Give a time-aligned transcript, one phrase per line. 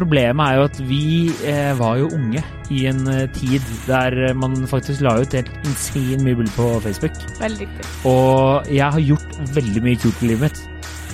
[0.00, 1.04] problemet er jo at vi
[1.48, 6.22] eh, var jo unge i en eh, tid der man faktisk la ut helt insane
[6.24, 7.16] mye bilder på Facebook.
[7.40, 7.88] Veldig riktig.
[8.10, 10.62] Og jeg har gjort veldig mye kult i livet mitt.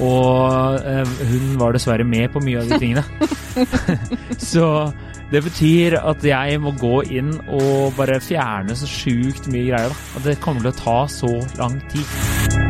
[0.04, 3.04] Og eh, hun var dessverre med på mye av de tingene.
[4.52, 4.92] så
[5.32, 9.90] det betyr at jeg må gå inn og bare fjerne så sjukt mye greier.
[9.90, 10.06] da.
[10.20, 12.65] At det kommer til å ta så lang tid.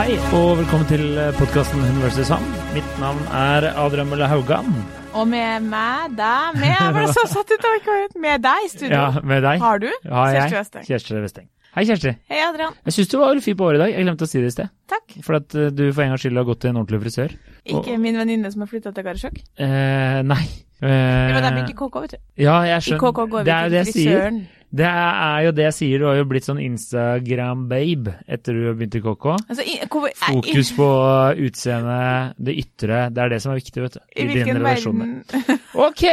[0.00, 1.02] Hei og velkommen til
[1.36, 2.30] podkasten Hun vs.
[2.72, 4.70] Mitt navn er Adrian Mølle Haugan.
[5.12, 8.70] Og med meg, deg, med Jeg ble så satt ut av ikke Med deg i
[8.72, 8.94] studio.
[8.94, 9.90] Ja, med deg Har du?
[10.06, 10.86] Ja, Kjersti Westeng.
[10.88, 11.48] Kjersti Westeng.
[11.76, 12.14] Hei, Kjersti.
[12.32, 12.78] Hei, Adrian.
[12.88, 13.92] Jeg syns du var veldig fin på håret i dag.
[13.92, 14.70] Jeg glemte å si det i sted.
[14.88, 15.18] Takk.
[15.26, 17.34] For at eh, du for en gangs skyld har gått til en ordentlig frisør.
[17.74, 19.36] Ikke min venninne som har flytta til Karasjok.
[19.60, 20.46] Eh, nei.
[20.80, 22.18] Det var dem Eh, ikke i KK, vet du.
[22.40, 23.04] ja, jeg I skjønner.
[23.04, 24.40] KK går det vi er jo til det jeg sier.
[24.70, 25.98] Det er jo det jeg sier.
[25.98, 29.26] Du har jo blitt sånn Instagram-babe etter du har begynt i KK.
[29.50, 30.88] Altså, i, hvor, nei, Fokus på
[31.46, 33.00] utseendet, det ytre.
[33.14, 34.02] Det er det som er viktig, vet du.
[34.14, 35.08] i, i dine relasjoner.
[35.86, 36.04] Ok,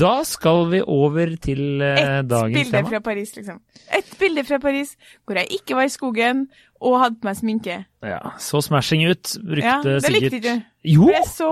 [0.00, 3.60] da skal vi over til eh, Ett dagens bilde fra Paris, liksom.
[3.98, 4.94] Ett bilde fra Paris
[5.26, 6.44] hvor jeg ikke var i skogen
[6.80, 7.78] og hadde på meg sminke.
[8.06, 9.34] Ja, så smashing ut.
[9.44, 10.68] Brukte Ja, det sikkert likte du.
[10.88, 11.50] Jo, Jeg ble så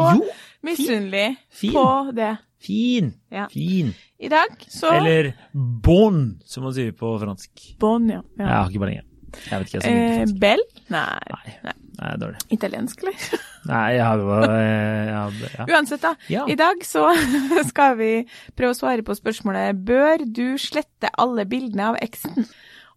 [0.65, 1.27] misunnelig
[1.61, 1.85] på
[2.17, 2.31] det.
[2.61, 3.47] Fin, Ja.
[3.53, 3.95] fin.
[4.21, 7.51] I dag så Eller bon, som man sier på fransk.
[7.79, 8.23] Bon, ja.
[8.39, 8.63] Jeg ja.
[8.63, 9.05] har ikke lenge.
[9.51, 10.39] Jeg vet ikke jeg så mye Eh, fransk.
[10.41, 10.63] Bell?
[10.89, 11.21] Nei.
[11.35, 11.73] Nei, nei.
[12.01, 12.39] nei, dårlig.
[12.57, 13.27] Italiensk, eller?
[13.69, 15.67] Nei, jeg hadde, jeg hadde ja.
[15.77, 16.15] Uansett, da.
[16.33, 16.47] Ja.
[16.49, 17.03] I dag så
[17.71, 18.13] skal vi
[18.57, 22.47] prøve å svare på spørsmålet Bør du slette alle bildene av eksen?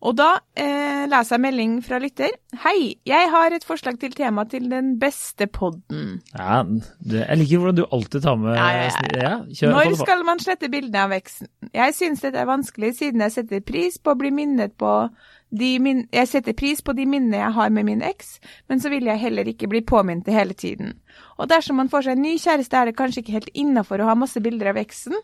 [0.02, 2.34] Og da eh, leser jeg melding fra lytter.
[2.64, 6.22] Hei, jeg har et forslag til tema til den beste podden.
[6.34, 8.88] ja det, jeg liker hvordan du alltid tar med Ja, ja,
[9.22, 9.70] ja.
[9.70, 11.52] Når skal man slette bildene av veksten?
[11.70, 14.96] Jeg synes dette er vanskelig, siden jeg setter pris på å bli minnet på
[15.52, 19.06] min Jeg setter pris på de minnene jeg har med min eks, men så vil
[19.10, 20.96] jeg heller ikke bli påminnet det hele tiden.
[21.38, 24.10] Og dersom man får seg en ny kjæreste, er det kanskje ikke helt innafor å
[24.12, 25.18] ha masse bilder av eksen.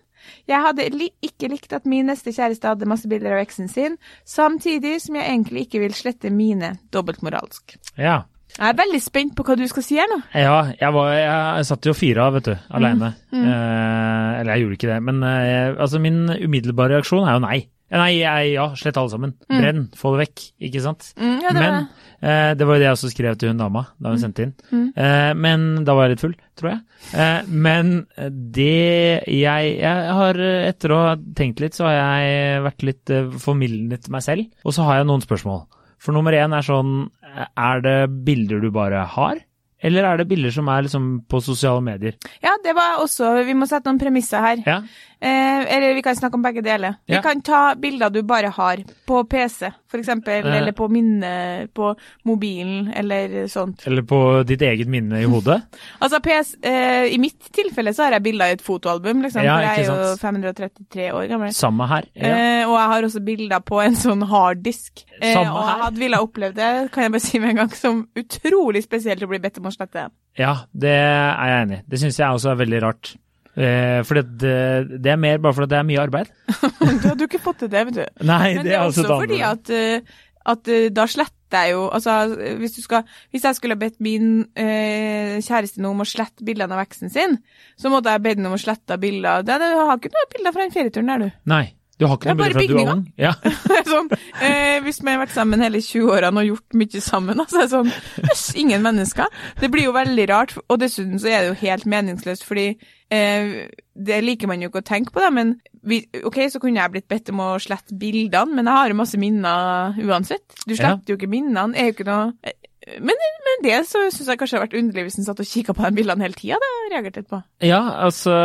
[0.50, 3.98] Jeg hadde li ikke likt at min neste kjæreste hadde masse bilder av eksen sin,
[4.26, 7.78] samtidig som jeg egentlig ikke vil slette mine, dobbeltmoralsk.
[7.96, 8.26] Ja.
[8.58, 10.18] Jeg er veldig spent på hva du skal si her nå.
[10.34, 13.14] Ja, jeg, var, jeg satt jo fire av, vet du, aleine.
[13.32, 15.00] Mm, Eh, eller jeg gjorde ikke det.
[15.08, 17.60] Men eh, altså, min umiddelbare reaksjon er jo nei.
[17.88, 19.34] Nei, jeg, ja, slett alle sammen.
[19.48, 20.42] Brenn, få det vekk.
[20.68, 21.06] Ikke sant?
[21.16, 21.78] Mm, ja, det men
[22.20, 24.52] eh, det var jo det jeg også skrev til hun dama da hun sendte inn.
[24.74, 24.90] Mm.
[24.92, 26.82] Eh, men da var jeg litt full, tror jeg.
[27.16, 27.94] Eh, men
[28.28, 33.32] det jeg, jeg har, etter å ha tenkt litt, så har jeg vært litt eh,
[33.44, 34.52] formildnet meg selv.
[34.68, 35.64] Og så har jeg noen spørsmål.
[36.04, 37.08] For nummer én er sånn,
[37.48, 39.40] er det bilder du bare har?
[39.84, 42.16] Eller er det bilder som er liksom på sosiale medier?
[42.42, 44.64] Ja, det var også Vi må sette noen premisser her.
[44.66, 44.82] Ja,
[45.20, 47.00] Eh, eller vi kan snakke om begge deler.
[47.10, 50.58] Vi kan ta bilder du bare har på PC, eksempel, Eh.
[50.60, 51.88] eller på minne på
[52.24, 53.82] mobilen, eller sånt.
[53.88, 55.64] Eller på ditt eget minne i hodet?
[56.00, 59.56] Altså, PS, eh, I mitt tilfelle så har jeg bilder i et fotoalbum, liksom, Ja,
[59.58, 61.50] for jeg er jo 533 år gammel.
[61.58, 62.06] Samme her.
[62.14, 62.28] Ja.
[62.62, 65.04] Eh, og jeg har også bilder på en sånn harddisk.
[65.20, 67.74] Eh, Samme og jeg hadde ville opplevd det, kan jeg bare si med en gang,
[67.74, 70.10] som utrolig spesielt å bli bedt om å slette.
[70.38, 71.86] Ja, det er jeg enig i.
[71.90, 73.16] Det syns jeg også er veldig rart.
[73.58, 76.32] Eh, for det, det, det er mer bare fordi det er mye arbeid.
[77.02, 78.06] du hadde jo ikke fått til det, vet du.
[78.28, 79.20] Nei, Men det det er altså også andre.
[79.20, 82.14] Men fordi er at, fordi at eh, da sletter jeg jo Altså,
[82.60, 86.76] hvis, du skal, hvis jeg skulle bedt min eh, kjæreste nå om å slette bildene
[86.76, 87.38] av eksen sin,
[87.80, 90.32] så måtte jeg bedt ham om å slette bilder det, det, Du har ikke noen
[90.36, 91.40] bilder fra den ferieturen der, du.
[91.54, 91.64] Nei,
[91.98, 93.04] du har ikke noe bilde fra du er ung?
[93.18, 93.32] Ja.
[93.94, 94.12] sånn,
[94.46, 97.74] eh, hvis vi har vært sammen hele 20-årene og gjort mye sammen, altså, er det
[97.74, 99.34] sånn Jøss, ingen mennesker.
[99.62, 102.68] Det blir jo veldig rart, og dessuten så er det jo helt meningsløst, fordi
[103.10, 103.66] eh,
[103.98, 105.56] det liker man jo ikke å tenke på, da, men
[105.88, 109.00] vi, ok, så kunne jeg blitt bedt om å slette bildene, men jeg har jo
[109.00, 110.46] masse minner uansett.
[110.68, 110.98] Du Ja.
[111.08, 112.54] jo ikke minnene, er jo ikke noe
[112.88, 115.50] eh, men det så syns jeg kanskje det har vært underlig hvis en satt og
[115.50, 116.60] kikka på de bildene hele tida.
[116.62, 117.40] Det har jeg reagert litt på.
[117.68, 118.36] ja, altså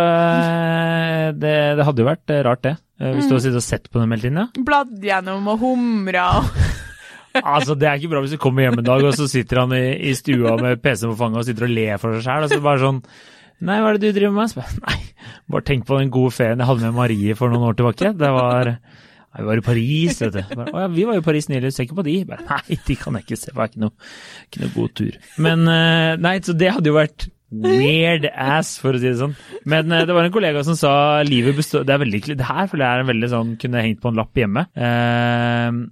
[1.43, 2.77] det, det hadde jo vært eh, rart, det.
[3.03, 4.65] Hvis Hvis du hadde sittet og sett på dem hele tiden, ja.
[4.69, 6.51] Bladd gjennom og humra og
[7.33, 9.71] Altså, det er ikke bra hvis du kommer hjem en dag, og så sitter han
[9.73, 12.53] i, i stua med PC-en på fanget og sitter og ler for seg sjæl, og
[12.53, 12.99] så bare sånn
[13.63, 14.51] Nei, hva er det du driver med?
[14.53, 14.99] Så Nei,
[15.55, 18.11] bare tenk på den gode ferien jeg hadde med Marie for noen år tilbake.
[18.19, 18.73] Det var
[19.41, 20.41] vi var i Paris, vet du.
[20.59, 22.17] Bare, Å ja, vi var i Paris nylig, se ikke på de.
[22.29, 24.11] Bare, nei, de kan jeg ikke se, det var ikke noe,
[24.49, 25.21] ikke noe god tur.
[25.47, 29.35] Men eh, nei, så det hadde jo vært weird ass, for å si det sånn.
[29.69, 30.93] Men uh, det var en kollega som sa
[31.27, 34.01] livet består Det er veldig Det her føler jeg er en veldig sånn Kunne hengt
[34.01, 34.63] på en lapp hjemme.
[34.73, 35.83] Uh,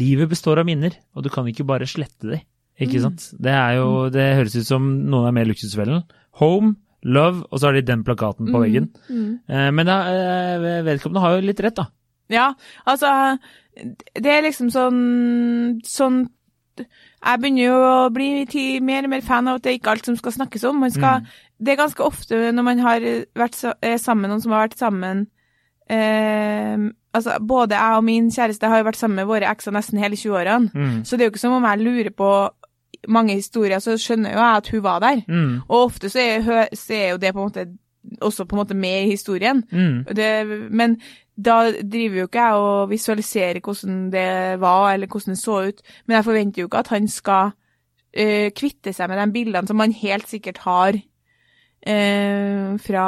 [0.00, 2.40] livet består av minner, og du kan ikke bare slette de.
[2.80, 3.26] Ikke sant?
[3.36, 6.04] Det er jo Det høres ut som noen er med i Luksusfellen.
[6.40, 8.88] Home, love, og så har de den plakaten på veggen.
[9.08, 9.32] Mm.
[9.48, 11.88] Eh, men da, eh, vedkommende har jo litt rett, da.
[12.30, 12.52] Ja,
[12.86, 13.38] altså
[14.14, 16.22] Det er liksom sånn Sånn
[16.78, 18.46] Jeg begynner jo å bli
[18.84, 20.80] mer og mer fan av at det er ikke alt som skal snakkes om.
[20.80, 21.26] Man skal,
[21.58, 23.04] Det er ganske ofte når man har
[23.36, 23.58] vært
[24.00, 25.26] sammen noen som har vært sammen
[25.90, 29.98] eh, Altså, både jeg og min kjæreste har jo vært sammen med våre ekser nesten
[29.98, 30.70] hele 20-årene.
[30.70, 30.98] Mm.
[31.02, 32.28] Så det er jo ikke som om jeg lurer på
[33.08, 35.22] mange historier, så skjønner jo jeg at hun var der.
[35.26, 35.56] Mm.
[35.66, 37.66] Og ofte så er, så er jo det på en måte
[38.20, 39.64] også på en måte med i historien.
[39.72, 40.04] Mm.
[40.16, 40.30] Det,
[40.70, 41.00] men
[41.46, 45.82] da driver jo ikke jeg og visualiserer hvordan det var, eller hvordan det så ut.
[46.06, 49.82] Men jeg forventer jo ikke at han skal uh, kvitte seg med de bildene som
[49.82, 53.06] han helt sikkert har uh, fra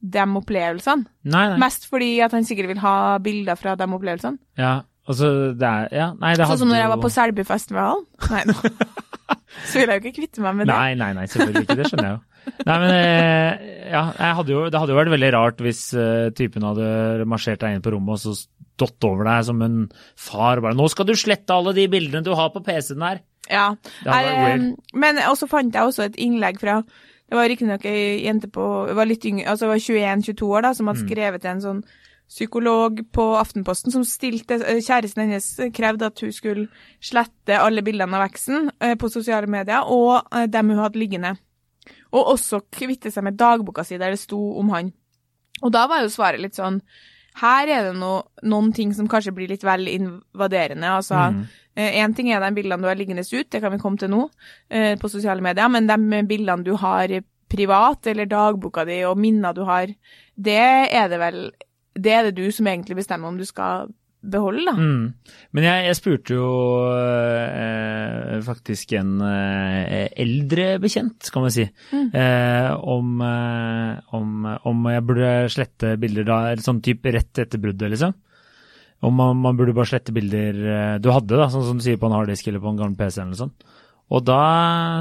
[0.00, 1.04] de opplevelsene.
[1.28, 1.58] Nei, nei.
[1.60, 4.40] Mest fordi at han sikkert vil ha bilder fra de opplevelsene.
[4.58, 8.06] Ja, altså det er Ja, nei, det Sånn som når jeg var på Selbyfestivalen.
[8.30, 8.56] Nei, nå.
[9.68, 10.74] så vil jeg jo ikke kvitte meg med det.
[10.76, 11.78] Nei, nei, nei, selvfølgelig ikke.
[11.82, 12.24] Det skjønner jeg jo.
[12.66, 14.04] Nei, men eh, ja,
[14.36, 17.84] hadde jo, det hadde jo vært veldig rart hvis uh, typen hadde marsjert deg inn
[17.84, 18.34] på rommet og så
[18.80, 19.78] stått over deg som en
[20.16, 23.20] far og bare 'Nå skal du slette alle de bildene du har på PC-en her'.
[23.50, 23.74] Ja.
[24.04, 26.82] Jeg, eh, men også fant jeg også et innlegg fra
[27.30, 30.86] Det var riktignok ei jente på var litt yngre, altså var 21-22 år da, som
[30.86, 30.88] Mm.
[30.90, 31.84] hadde skrevet til en sånn
[32.28, 36.68] psykolog på Aftenposten som stilte Kjæresten hennes krevde at hun skulle
[37.00, 41.36] slette alle bildene av eksen på sosiale medier, og dem hun hadde liggende.
[42.10, 44.92] Og også kvitte seg med dagboka si der det sto om han.
[45.62, 46.80] Og da var jo svaret litt sånn
[47.40, 50.96] Her er det no, noen ting som kanskje blir litt vel invaderende.
[50.98, 51.44] Altså, Mm.
[51.80, 54.28] Én ting er de bildene du har liggende ut, det kan vi komme til nå,
[54.68, 57.08] eh, på sosiale medier, men de bildene du har
[57.48, 59.86] privat, eller dagboka di og minner du har,
[60.36, 60.58] det
[60.92, 61.52] er det vel
[61.94, 63.88] Det er det du som egentlig bestemmer om du skal
[64.22, 64.74] beholde, da.
[64.76, 65.34] Mm.
[65.56, 66.48] Men jeg, jeg spurte jo
[67.20, 72.08] eh, faktisk en eh, eldre bekjent, kan man si, Mm.
[72.14, 77.90] eh, om, eh, om, om jeg burde slette bilder da, sånn type rett etter bruddet,
[77.94, 78.14] liksom.
[79.02, 81.96] Om man, man burde bare slette bilder eh, du hadde, da, sånn som du sier
[82.00, 83.64] på en harddisk eller på en gammel PC eller noe sånt.
[84.10, 84.40] Og da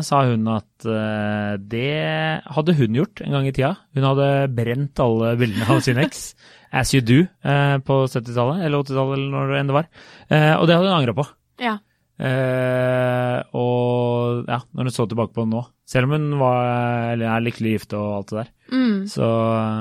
[0.06, 3.71] sa hun at eh, det hadde hun gjort en gang i tida.
[3.98, 6.36] Hun hadde brent alle bildene av sin eks,
[6.71, 9.88] as you do, eh, på 70-tallet eller 80-tallet eller når det enn det var.
[10.30, 11.25] Eh, og det hadde hun angra på.
[11.63, 11.77] Ja.
[12.19, 17.30] Eh, og ja, når hun så tilbake på det nå, selv om hun var, eller
[17.31, 19.07] er lykkelig gift og alt det der, Mm.
[19.10, 19.25] så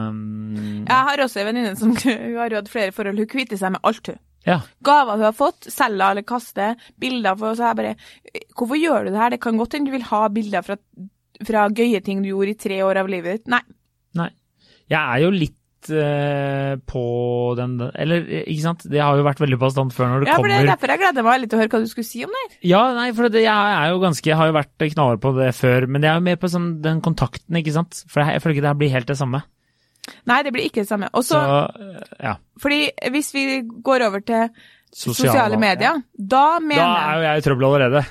[0.09, 3.19] um, Jeg har også en venninne som hun har jo hatt flere forhold.
[3.21, 4.17] Hun kvitter seg med alt, hun.
[4.49, 4.57] ja.
[4.83, 7.93] Gaver hun har fått, selger eller kaster, bilder for så jeg bare
[8.57, 9.35] Hvorfor gjør du det her?
[9.37, 10.79] Det kan godt hende du vil ha bilder fra,
[11.45, 13.53] fra gøye ting du gjorde i tre år av livet ditt.
[13.53, 13.61] Nei.
[14.17, 14.31] Nei.
[14.89, 15.58] Jeg er jo litt
[15.91, 17.03] eh, på
[17.59, 20.49] den Eller, ikke sant, det har jo vært veldig bastant før når det Ja, for
[20.51, 22.33] det er derfor jeg gleder meg litt til å høre hva du skulle si om
[22.37, 22.45] det.
[22.71, 25.53] Ja, nei, for det, jeg er jo ganske Jeg har jo vært knallhard på det
[25.59, 28.03] før, men det er jo mer på sånn, den kontakten, ikke sant.
[28.09, 29.43] For jeg, jeg føler ikke det her blir helt det samme.
[30.29, 31.09] Nei, det blir ikke det samme.
[31.13, 32.37] Og Så, eh, ja.
[32.61, 32.81] fordi
[33.13, 33.47] hvis vi
[33.85, 34.49] går over til
[34.89, 38.07] Sosiale- sosiale, medier, da Da mener er jo jeg i trøbbel allerede.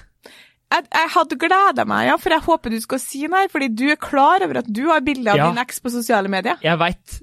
[0.73, 3.85] Jeg, jeg hadde gleda meg, ja, for jeg håper du skal si her, fordi du
[3.93, 5.47] er klar over at du har bilde av Ja.
[5.51, 6.57] din eks på sosiale medier.
[6.63, 7.21] Jeg veit.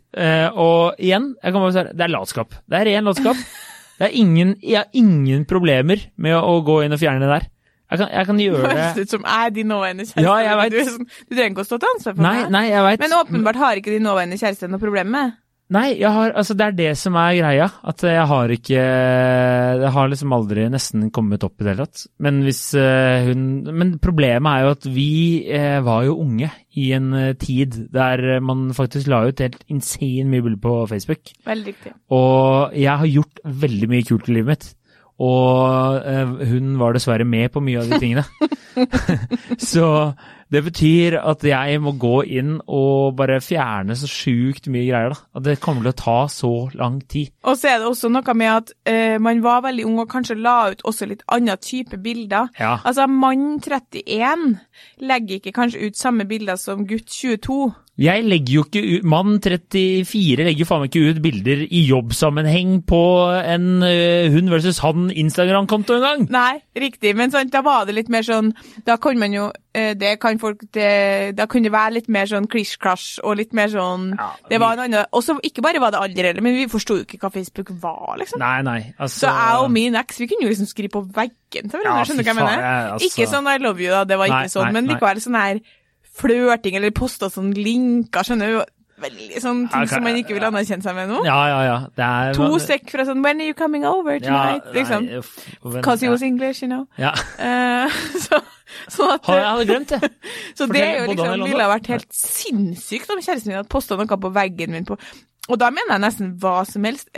[0.56, 2.54] og igjen, jeg kan bare si det er latskap.
[2.68, 3.36] Det er ren latskap.
[3.94, 7.44] Det er ingen, jeg har ingen problemer med å, gå inn og fjerne det der.
[7.92, 10.24] Jeg kan, jeg kan Det gjøre høres ut som jeg er din nåværende kjæreste.
[10.24, 10.72] Ja, jeg vet.
[10.74, 12.50] Du, sånn, du trenger ikke å stå til ansvar for Nei, meg.
[12.56, 13.04] nei, jeg vet.
[13.04, 15.36] Men åpenbart har ikke din nåværende kjæreste noe problem med.
[15.72, 17.68] Nei, jeg har, altså det er det som er greia.
[17.88, 18.82] At jeg har ikke
[19.80, 22.04] Det har liksom aldri nesten kommet opp i det hele tatt.
[22.20, 25.08] Men hvis eh, hun Men problemet er jo at vi
[25.48, 30.28] eh, var jo unge i en eh, tid der man faktisk la ut helt insane
[30.28, 31.32] mye bilder på Facebook.
[31.48, 31.94] Veldig riktig.
[32.12, 34.72] Og jeg har gjort veldig mye kult i livet mitt.
[35.24, 36.02] Og
[36.50, 38.24] hun var dessverre med på mye av de tingene.
[39.72, 39.86] så
[40.52, 45.14] det betyr at jeg må gå inn og bare fjerne så sjukt mye greier.
[45.14, 45.20] da.
[45.38, 47.32] At det kommer til å ta så lang tid.
[47.44, 50.38] Og så er det også noe med at uh, man var veldig ung og kanskje
[50.40, 52.50] la ut også litt annen type bilder.
[52.60, 52.78] Ja.
[52.84, 54.58] Altså, mann 31
[55.00, 57.72] legger ikke kanskje ut samme bilder som gutt 22.
[57.94, 62.80] Jeg legger jo ikke ut Mann 34 legger faen meg ikke ut bilder i jobbsammenheng
[62.90, 63.02] på
[63.38, 66.24] en uh, hun versus han Instagram-konto engang!
[66.34, 68.50] Nei, riktig, men sant, da var det litt mer sånn
[68.86, 72.26] Da kan man jo uh, Det kan folk det, Da kunne det være litt mer
[72.26, 75.80] sånn klisj-klasj og litt mer sånn Ja, Det var en annen Og så ikke bare
[75.80, 78.38] var det alder heller, men vi forsto jo ikke hva Facebook var, liksom.
[78.42, 78.94] Nei, nei.
[78.98, 81.98] Altså, Så jeg og min eks vi kunne jo liksom skrive på veggen til hverandre.
[81.98, 82.62] Ja, skjønner du hva jeg mener?
[82.62, 84.86] jeg- altså- Ikke sånn I love you, da, det var ikke Nei, sånn, nei, men
[84.88, 85.60] likevel sånn her
[86.14, 88.64] flørting eller posta sånn linker, skjønner du?
[89.04, 91.24] Veldig sånn ting okay, som man ikke vil anerkjenne seg med nå.
[91.26, 91.78] Ja, ja, ja.
[91.98, 94.62] Det er, To sek fra sånn When are you coming over tonight?
[94.72, 95.08] liksom.
[95.08, 95.32] Nei, uff,
[95.64, 96.86] Because he was English, you know.
[96.96, 97.10] Ja.
[97.38, 97.90] Uh,
[98.24, 98.38] så,
[98.94, 100.10] sånn at, Jeg hadde glemt det.
[100.58, 104.20] så det er jo liksom, ville vært helt sinnssykt om kjæresten min hadde posta noe
[104.20, 104.98] på veggen min på
[105.50, 107.10] Og da mener jeg nesten hva som helst.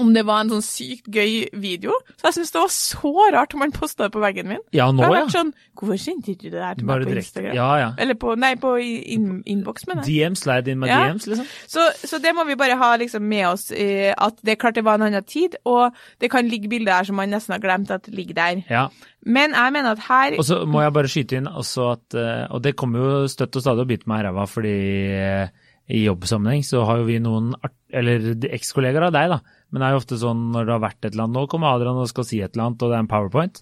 [0.00, 1.92] Om det var en sånn sykt gøy video.
[2.18, 4.62] Så jeg syns det var så rart om han posta det på veggen min.
[4.74, 5.24] Ja, nå, Jeg har ja.
[5.26, 7.28] vært sånn Hvorfor sendte ikke du det her til Bare meg på direkte.
[7.30, 7.54] Instagram?
[7.58, 7.88] Ja, ja.
[7.98, 10.22] Eller på Nei, på in innboks, mener jeg.
[10.24, 11.00] DM, slide in my Ja.
[11.08, 11.46] DMs, liksom.
[11.66, 14.74] Så, så det må vi bare ha liksom med oss, eh, at det er klart
[14.78, 17.62] det var en annen tid, og det kan ligge bilder her som man nesten har
[17.62, 18.62] glemt at ligger der.
[18.70, 18.88] Ja.
[19.26, 22.42] Men jeg mener at her Og så må jeg bare skyte inn også at eh,
[22.52, 24.74] Og det kommer jo støtt og stadig å bite meg i ræva, fordi
[25.16, 25.48] eh,
[25.94, 29.40] i jobbsammenheng så har jo vi noen art eller ekskollegaer av deg, da.
[29.74, 31.74] Men det er jo ofte sånn når det har vært et eller annet Nå kommer
[31.74, 33.58] Adrian og skal si et eller annet, og det er en powerpoint.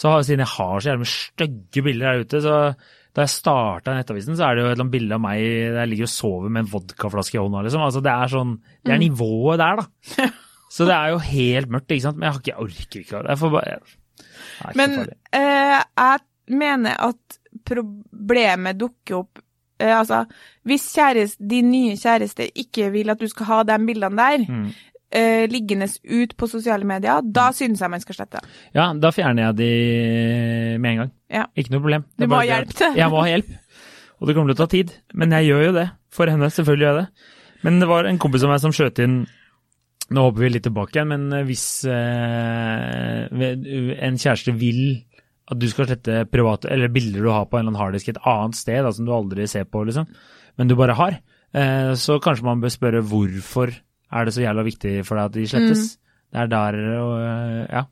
[0.00, 2.54] Så har, siden jeg har så jævlig stygge bilder der ute, så
[3.10, 5.80] da jeg starta Nettavisen, så er det jo et eller annet bilde av meg der
[5.82, 7.82] jeg ligger og sover med en vodkaflaske i hånda, liksom.
[7.84, 8.54] Altså det er sånn
[8.86, 10.28] Det er nivået der, da.
[10.74, 12.20] Så det er jo helt mørkt, ikke sant.
[12.20, 13.22] Men jeg, har ikke, jeg orker ikke.
[13.26, 14.96] Jeg får bare det jeg Men
[15.34, 19.40] eh, jeg mener at problemet dukker opp
[19.82, 20.22] eh, Altså,
[20.68, 24.70] hvis kjæreste, din nye kjæreste ikke vil at du skal ha de bildene der Mm.
[25.10, 28.42] Eh, liggende ut på sosiale medier, da synes jeg man skal slette.
[28.76, 29.72] Ja, da fjerner jeg de
[30.78, 31.10] med en gang.
[31.30, 31.48] Ja.
[31.58, 32.06] Ikke noe problem.
[32.18, 32.96] Du må ha hjelp til.
[32.98, 33.50] Jeg må ha hjelp.
[34.20, 34.94] Og det kommer til å ta tid.
[35.16, 35.90] Men jeg gjør jo det.
[36.12, 36.50] For henne.
[36.52, 37.28] Selvfølgelig gjør jeg det.
[37.66, 39.20] Men det var en kompis av meg som skjøt inn
[40.10, 44.80] Nå håper vi litt tilbake igjen, men hvis eh, en kjæreste vil
[45.50, 48.18] at du skal slette private, eller bilder du har på en eller annen harddisk et
[48.26, 50.08] annet sted, da, som du aldri ser på, liksom,
[50.58, 51.20] men du bare har,
[51.54, 53.70] eh, så kanskje man bør spørre hvorfor
[54.12, 55.96] er det så jævla viktig for deg at de slettes.
[55.96, 55.96] Mm.
[56.32, 57.84] Det er der og eh, Ja.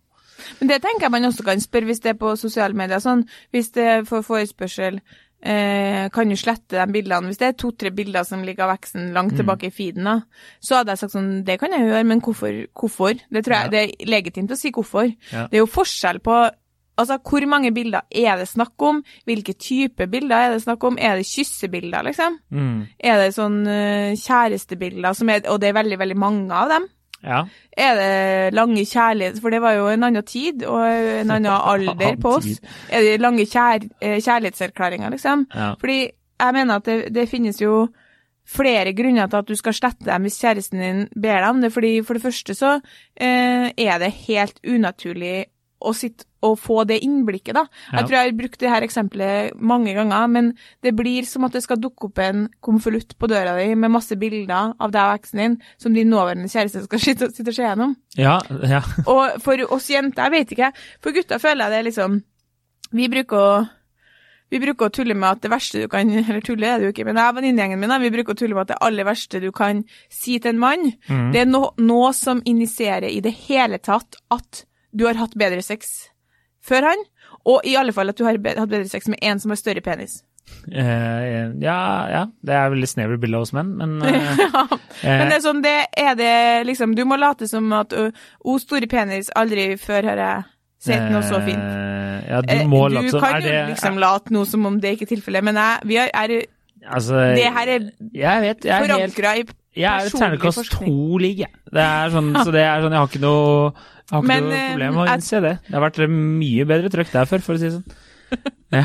[0.61, 3.01] Men det tenker jeg man også kan spørre hvis det er på sosiale medier.
[3.03, 5.01] Sånn, hvis det får forespørsel,
[5.43, 7.27] eh, kan du slette de bildene?
[7.27, 9.39] Hvis det er to-tre bilder som ligger av veksten langt Mm.
[9.41, 10.21] tilbake i feeden, da,
[10.63, 12.67] så hadde jeg sagt sånn, det kan jeg gjøre, men hvorfor?
[12.73, 13.19] hvorfor?
[13.31, 13.69] Det tror jeg Ja.
[13.69, 15.15] det er legitimt å si hvorfor.
[15.33, 15.47] Ja.
[15.49, 16.51] Det er jo forskjell på
[16.99, 19.01] Altså, hvor mange bilder er det snakk om?
[19.29, 20.99] Hvilke type bilder er det snakk om?
[21.01, 22.39] Er det kyssebilder, liksom?
[22.51, 22.87] Mm.
[22.99, 26.89] Er det sånn eh, kjærestebilder, som er, og det er veldig, veldig mange av dem?
[27.23, 27.45] Ja.
[27.79, 32.19] Er det lange kjærlighet, for det var jo en annen tid og en annen alder
[32.21, 32.59] på oss.
[32.91, 35.47] Er det lange kjær, eh, kjærlighetserklæringer, liksom?
[35.55, 35.73] Ja.
[35.81, 36.01] Fordi
[36.39, 37.89] jeg mener at det, det finnes jo
[38.49, 41.73] flere grunner til at du skal slette dem hvis kjæresten din ber deg om det.
[41.75, 42.75] Fordi for det første så
[43.21, 45.49] eh, er det helt unaturlig
[45.79, 47.65] å sitte og få det innblikket, da.
[47.91, 47.99] Ja.
[47.99, 50.51] Jeg tror jeg har brukt det her eksempelet mange ganger, men
[50.87, 54.15] det blir som at det skal dukke opp en konvolutt på døra di med masse
[54.19, 57.67] bilder av deg og eksen din som din nåværende kjæreste skal sitte, sitte og se
[57.67, 57.97] gjennom.
[58.19, 58.85] Ja, ja.
[59.11, 60.71] Og for oss jenter, jeg vet ikke,
[61.03, 62.23] for gutter føler jeg det liksom
[62.95, 63.51] Vi bruker å
[64.49, 66.95] vi bruker å tulle med at det verste du kan Eller tulle er det jo
[66.95, 69.43] ikke, men jeg og venninnegjengen min vi bruker å tulle med at det aller verste
[69.43, 69.83] du kan
[70.13, 71.29] si til en mann, mm.
[71.35, 75.63] det er no, noe som initierer i det hele tatt at du har hatt bedre
[75.65, 76.09] sex
[76.65, 77.05] før han,
[77.49, 79.61] og i alle fall at du har be hatt bedre sex med en som har
[79.61, 80.23] større penis.
[80.69, 82.23] Uh, ja, ja.
[82.41, 84.63] Det er veldig snevert bilde av oss menn, men Ja,
[85.05, 86.31] Men det er sånn, det er det
[86.67, 90.47] liksom Du må late som at O, store penis, aldri før har jeg
[90.89, 91.61] sett noe så fint.
[91.61, 94.81] Uh, Ja, du Eh, må late som Du kan jo liksom late noe som om
[94.81, 96.35] det ikke er tilfellet, men jeg, vi er, er,
[96.87, 99.45] Altså det her er Jeg vet, jeg er helt forankra i
[99.79, 100.89] Jeg er ternekast forskning.
[100.95, 101.51] to-lig, jeg.
[101.73, 103.73] Det er sånn, så det er sånn Jeg har ikke noe
[104.09, 105.51] jeg har ikke Men, noe eh, problem med å innse det.
[105.67, 108.05] Det har vært mye bedre trøkk der før, for å si det sånn.
[108.79, 108.85] Ja.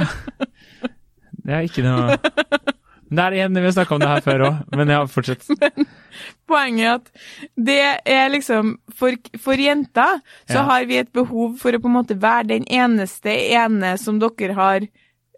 [1.44, 4.44] Det er ikke noe Men Det er igjen, vi har snakka om det her før
[4.48, 5.44] òg, men ja, fortsett.
[6.50, 7.10] Poenget er at
[7.70, 7.80] det
[8.16, 10.20] er liksom For, for jenter
[10.50, 10.64] så Ja.
[10.72, 14.56] har vi et behov for å på en måte være den eneste ene som dere
[14.58, 14.88] har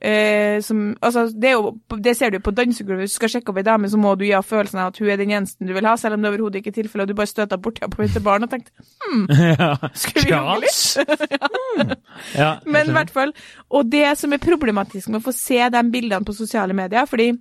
[0.02, 1.72] eh, som, altså det, jo,
[2.04, 3.06] det ser du på dansegulvet.
[3.06, 5.00] Hvis du skal sjekke opp ei dame, så må du gi av følelsen av at
[5.02, 7.14] hun er den eneste du vil ha, selv om det overhodet ikke er tilfellet, og
[7.14, 8.72] du bare støter borti henne på vei til baren og tenkte
[9.56, 9.72] Ja.
[9.94, 10.82] Skal vi jogge litt?
[11.75, 11.96] Mm.
[12.36, 13.34] Ja, Men i hvert fall,
[13.70, 17.34] og det som er problematisk med å få se de bildene på sosiale medier, fordi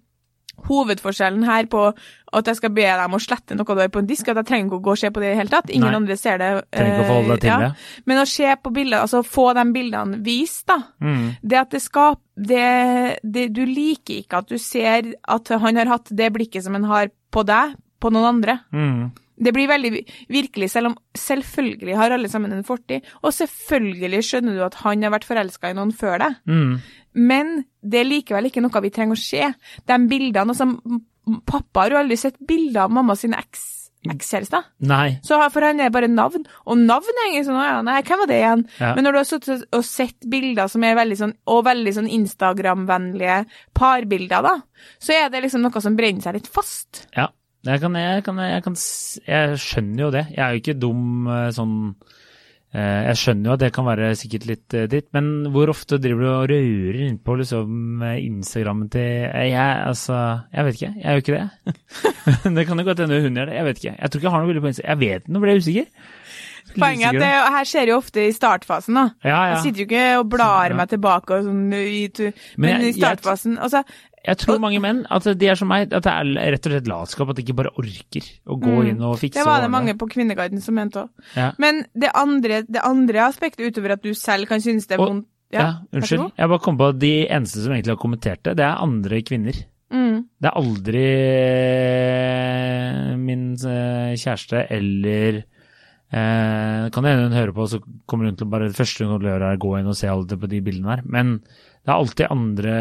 [0.68, 1.86] hovedforskjellen her på
[2.34, 4.48] at jeg skal be dem å slette noe du har på en disk, at jeg
[4.48, 5.70] trenger ikke å gå og se på det i det hele tatt.
[5.70, 6.00] Ingen Nei.
[6.00, 6.50] andre ser det.
[6.74, 7.58] Trenger ikke å forholde deg til ja.
[7.62, 7.88] det.
[8.10, 10.78] Men å se på bilder, altså få de bildene vist, da.
[11.04, 11.26] Mm.
[11.42, 15.92] Det at det skaper det, det Du liker ikke at du ser at han har
[15.92, 18.58] hatt det blikket som han har på deg, på noen andre.
[18.74, 19.12] Mm.
[19.36, 19.90] Det blir veldig
[20.30, 25.02] virkelig, selv om selvfølgelig har alle sammen en fortid, og selvfølgelig skjønner du at han
[25.02, 26.78] har vært forelska i noen før deg, Mm.
[27.14, 29.54] men det er likevel ikke noe vi trenger å se.
[29.86, 31.00] De bildene, altså
[31.46, 34.62] Pappa har jo aldri sett bilder av mamma sine eks- ekskjærester.
[34.80, 35.18] Nei.
[35.24, 38.26] Så for han er bare navn, og navn er egentlig sånn, ja, nei, hvem var
[38.28, 38.64] det igjen?
[38.78, 38.94] Ja.
[38.94, 42.10] Men når du har sittet og sett bilder som er veldig sånn, og veldig sånn
[42.12, 44.54] Instagram-vennlige parbilder da,
[45.00, 47.06] så er det liksom noe som brenner seg litt fast.
[47.16, 47.28] Ja,
[47.64, 48.76] jeg, kan, jeg, kan, jeg, kan,
[49.28, 50.26] jeg skjønner jo det.
[50.34, 51.78] Jeg er jo ikke dum eh, sånn
[52.74, 56.00] Eh, Jeg skjønner jo at det kan være sikkert litt eh, dritt, men hvor ofte
[56.02, 60.16] driver du og rører innpå liksom Instagrammen til Jeg, altså,
[60.50, 60.94] jeg vet ikke.
[60.98, 61.74] Jeg gjør ikke det.
[62.58, 63.58] det kan jo godt hende hun gjør det.
[63.60, 63.94] Jeg vet ikke.
[63.94, 64.90] Jeg tror ikke jeg har noe bilde på Instagram.
[64.90, 66.10] Jeg vet ikke, nå ble jeg usikker.
[66.74, 69.04] Poenget er at det her skjer jo ofte i startfasen, da.
[69.22, 69.42] Ja, ja.
[69.52, 73.84] Jeg sitter jo ikke og blar meg tilbake og sånn Men, i startfasen altså,
[74.24, 76.86] Jeg tror mange menn, at de er som meg, at det er rett og slett
[76.88, 77.28] latskap.
[77.28, 78.88] At de ikke bare orker å gå Mm.
[78.88, 81.08] inn og fikse Det var det mange på Kvinneguiden som mente òg.
[81.36, 81.50] Ja.
[81.58, 85.08] Men det andre, det andre aspektet, utover at du selv kan synes det er Og-
[85.10, 86.32] vondt Ja, ja, unnskyld.
[86.38, 89.22] Jeg bare kom på at de eneste som egentlig har kommentert det, det er andre
[89.22, 89.54] kvinner.
[89.92, 90.24] Mm.
[90.40, 91.04] Det er aldri
[91.84, 95.42] eh, min eh, kjæreste eller
[96.14, 99.20] eh, Kan hende hun hører på, så kommer hun til å bare Det første hun
[99.20, 101.02] gjør, er å gå inn og se alt det på de bildene her.
[101.06, 101.40] Men
[101.84, 102.74] det er alltid andre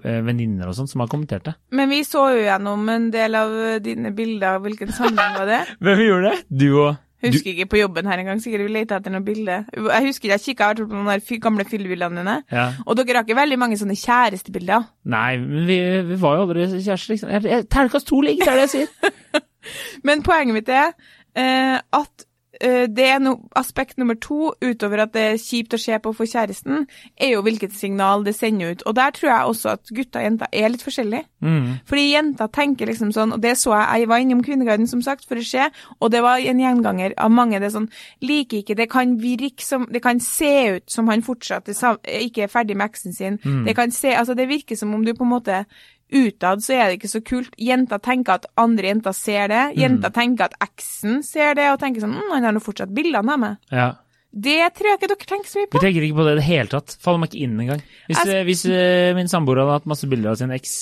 [0.00, 1.56] eh, venninner og sånn som har kommentert det.
[1.76, 4.62] Men vi så jo gjennom en del av dine bilder.
[4.64, 5.64] Hvilken sammenheng var det?
[5.84, 6.46] Hvem gjorde det?
[6.48, 6.94] Du og
[7.24, 8.40] Husker ikke på jobben her engang.
[8.42, 9.64] Sikkert vi lette etter noen bilder.
[9.72, 12.36] Jeg husker jeg kikka på der gamle fyllebildene dine.
[12.52, 12.66] Ja.
[12.84, 14.84] Og dere har ikke veldig mange sånne kjærestebilder.
[15.14, 15.78] Nei, men vi,
[16.10, 17.32] vi var jo aldri kjærester, liksom.
[17.72, 19.44] Terningkast to ligger, det er det jeg sier.
[20.06, 20.92] Men poenget mitt er
[21.34, 22.25] eh, at
[22.60, 26.28] det er no, aspekt nummer to, utover at det er kjipt å se på for
[26.28, 26.86] kjæresten,
[27.16, 28.84] er jo hvilket signal det sender ut.
[28.88, 31.26] Og der tror jeg også at gutter og jenter er litt forskjellige.
[31.44, 31.68] Mm.
[31.88, 35.26] Fordi jenter tenker liksom sånn, og det så jeg, jeg var innom Kvinneguiden som sagt
[35.28, 35.68] for å se,
[36.00, 37.90] og det var en gjenganger av mange, det er sånn,
[38.24, 42.52] liker ikke, det kan virke som, det kan se ut som han fortsatt ikke er
[42.52, 43.38] ferdig med eksen sin.
[43.66, 45.64] Det kan se, altså det virker som om du på en måte,
[46.12, 47.54] utad så er det ikke så kult.
[47.58, 52.04] Jenter tenker at andre jenter ser det, jenter tenker at eksen ser det, og tenker
[52.04, 53.56] sånn, mm, han har nå fortsatt bildene av meg.
[53.74, 53.88] Ja.
[54.36, 55.78] Det tror jeg ikke dere tenker så mye på.
[55.78, 56.94] Vi tenker ikke på det i det hele tatt.
[57.00, 57.82] Faller meg ikke inn engang.
[58.04, 60.74] Hvis, Altså- hvis uh, min samboer hadde hatt masse bilder av sin eks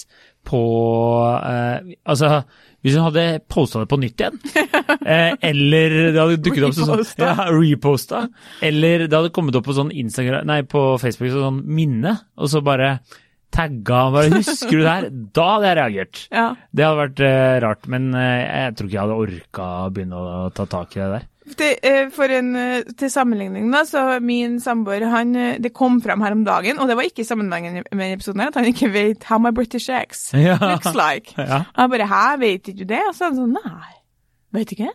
[0.44, 0.60] på
[1.22, 1.78] uh,
[2.10, 2.42] Altså,
[2.84, 4.40] hvis hun hadde posta det på nytt igjen,
[5.06, 8.24] uh, eller det hadde dukket opp sånn ja, reposta,
[8.60, 12.60] eller det hadde kommet opp på sånn Instagram, nei, på Facebook sånn minne, og så
[12.64, 12.98] bare
[13.54, 16.25] tagga bare 'Husker du det her?' Da hadde jeg reagert.
[16.34, 16.49] Ja.
[16.75, 20.18] Det hadde vært uh, rart, men uh, jeg tror ikke jeg hadde orka å begynne
[20.18, 21.30] å ta tak i det der.
[21.44, 22.54] Det, eh, for en,
[22.96, 26.96] til sammenligning, da, så min samboer han, Det kom fram her om dagen, og det
[26.96, 30.31] var ikke i sammenhengen med episoden, her, at han ikke vet how my British ex
[30.33, 30.57] Ja.
[30.57, 31.35] looks like.
[31.38, 31.64] Ja.
[31.76, 33.92] Jeg bare 'hæ, vet ikke du det?' Og så er han sånn 'nei,
[34.57, 34.88] vet ikke'.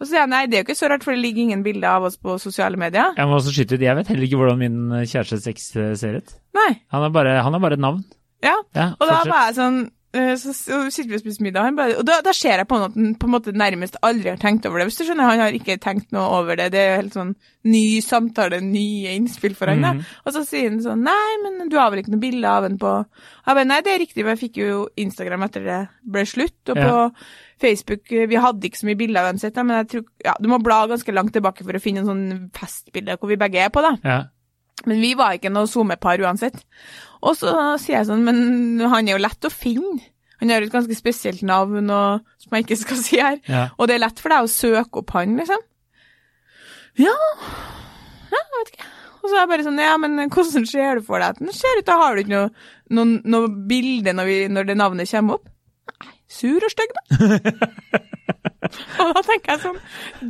[0.00, 1.62] Og så sier jeg 'nei, det er jo ikke så rart, for det ligger ingen
[1.62, 3.14] bilder av oss på sosiale medier'.
[3.16, 5.94] Jeg må også skyte ut, jeg vet heller ikke hvordan min eh, kjærestes eks eh,
[5.94, 6.34] ser ut.
[6.54, 6.70] Nei.
[6.90, 8.04] Han er bare, han er bare et navn.
[8.42, 8.56] Ja.
[8.74, 9.78] Ja, Og da var jeg sånn
[10.38, 12.76] så, så sitter vi og spiser middag, han bare, og da, da ser jeg på
[12.78, 14.86] han at han på en måte nærmest aldri har tenkt over det.
[14.90, 16.68] Hvis du skjønner, Han har ikke tenkt noe over det.
[16.74, 17.32] Det er jo helt sånn
[17.64, 19.92] ny samtale, nye innspill for han da.
[19.94, 20.04] Mhm.
[20.26, 22.76] Og så sier han sånn Nei, men du har vel ikke noe bilde av han
[22.78, 26.24] på Jeg bare, Nei, det er riktig, for jeg fikk jo Instagram etter det ble
[26.28, 26.60] slutt.
[26.68, 26.84] Og Ja.
[26.90, 27.14] på
[27.64, 30.58] Facebook eh, Vi hadde ikke så mye bilder uansett, men jeg tror ja, du må
[30.62, 33.82] bla ganske langt tilbake for å finne en sånn festbilde hvor vi begge er på,
[33.82, 33.96] da.
[34.04, 34.20] Ja.
[34.88, 36.58] Men vi var ikke noe SoMe-par uansett.
[37.24, 40.02] Og så sier jeg sånn, men han er jo lett å finne.
[40.42, 43.38] Han har et ganske spesielt navn, og, som jeg ikke skal si her.
[43.48, 43.68] Ja.
[43.78, 45.62] Og det er lett for deg å søke opp han, liksom.
[47.00, 47.14] Ja,
[48.30, 48.90] ja jeg vet ikke.
[49.24, 51.54] Og så er jeg bare sånn, ja, men hvordan ser du for deg at den
[51.56, 51.86] ser ut?
[51.88, 52.48] Da har du ikke noe,
[52.92, 55.48] noe, noe bilde når, vi, når det navnet kommer opp.
[55.94, 57.04] Nei, sur og stygg, da.
[59.04, 59.78] og da tenker jeg sånn,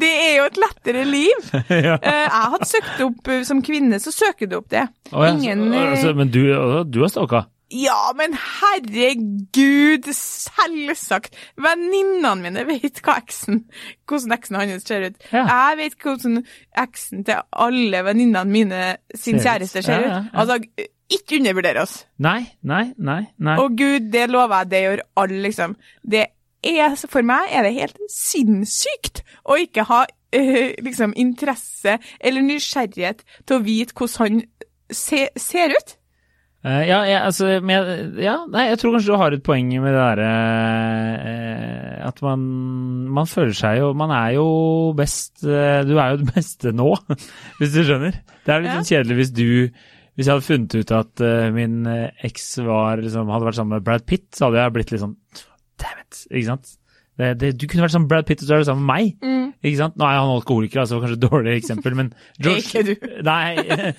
[0.02, 1.48] det er jo et lettere liv.
[1.88, 1.96] ja.
[1.96, 4.86] Eh, jeg hadde søkt opp eh, som kvinne, så søker du opp det.
[5.12, 5.32] Oh, ja.
[5.34, 6.42] Ingen så, eh, altså, Men du,
[6.90, 7.44] du har stalka?
[7.72, 11.34] Ja, men herregud, selvsagt.
[11.60, 13.62] Venninnene mine vet hva eksen,
[14.08, 15.16] hvordan eksen hans ser ut.
[15.32, 15.44] Ja.
[15.48, 16.42] Jeg vet hvordan
[16.84, 18.82] eksen til alle venninnene mine
[19.14, 19.46] sin Ser ut.
[19.46, 20.28] kjæreste ser Ja, ja, ut.
[20.32, 20.40] ja.
[20.40, 20.58] Altså,
[21.14, 21.96] ikke undervurder oss.
[22.18, 23.22] Nei, nei, nei.
[23.38, 23.56] nei.
[23.60, 25.76] Og gud, det lover jeg, det gjør alle, liksom.
[26.10, 26.26] Det
[26.64, 30.04] er, for meg er det helt sinnssykt å ikke ha
[30.36, 34.42] øh, liksom interesse eller nysgjerrighet til å vite hvordan han
[34.92, 35.96] se, ser ut.
[36.64, 39.90] Eh, ja, jeg, altså, men ja, nei, jeg tror kanskje du har et poeng med
[39.92, 40.28] det derre
[41.28, 42.44] eh, At man,
[43.12, 44.46] man føler seg jo Man er jo
[44.96, 46.86] best eh, Du er jo det beste nå,
[47.60, 48.16] hvis du skjønner.
[48.46, 48.78] Det er litt Ja.
[48.80, 49.44] sånn kjedelig hvis du
[50.14, 53.76] Hvis jeg hadde funnet ut at eh, min eh, eks var liksom, hadde vært sammen
[53.76, 55.16] med Brad Pitt, så hadde jeg blitt litt sånn
[55.84, 56.24] Damn it!
[56.30, 56.74] Ikke sant?
[57.18, 58.94] Det, det, du kunne vært sammen med Brad Pitt, og så er du sammen med
[58.94, 59.58] meg.
[59.62, 59.96] Ikke sant?
[60.00, 62.08] Nå er han alkoholiker, altså kanskje et dårlig eksempel, men
[62.56, 62.94] Ikke du.
[63.28, 63.92] Nei.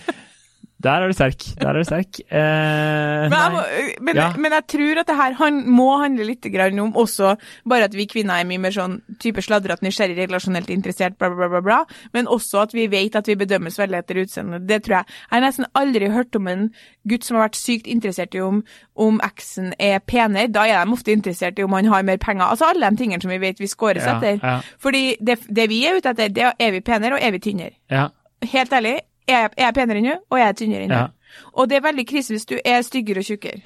[0.84, 1.40] Der er du sterk.
[1.62, 2.20] Der er du sterk.
[2.36, 3.62] Eh, Men jeg, må,
[4.06, 4.26] men, Ja.
[4.38, 6.46] men jeg tror at det her han, må handle litt
[6.82, 7.36] om også
[7.68, 11.48] bare at vi kvinner er mye mer sånn type sladrete, nysgjerrig, relasjonelt interessert, bla, bla,
[11.48, 11.78] bla, bla.
[12.14, 14.60] Men også at vi vet at vi bedømmes veldig etter utseende.
[14.68, 15.06] Det tror jeg.
[15.32, 16.68] Jeg har nesten aldri hørt om en
[17.08, 18.62] gutt som har vært sykt interessert i om,
[18.96, 20.52] om eksen er penere.
[20.52, 22.46] Da er de ofte interessert i om han har mer penger.
[22.52, 24.40] Altså alle de tingene som vi vet vi scores Ja, etter.
[24.44, 24.60] ja.
[24.80, 27.40] Fordi det, det vi er ute etter, det er er vi penere og er vi
[27.40, 27.76] tynnere.
[27.92, 28.08] Ja.
[28.44, 31.00] Helt ærlig, er jeg, er penere enn hun, og jeg er tynnere enn hun.
[31.06, 31.42] Ja.
[31.56, 33.60] Og det er veldig krise hvis du er styggere og tjukkere.